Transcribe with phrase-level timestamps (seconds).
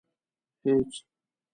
[0.63, 0.91] هېڅ.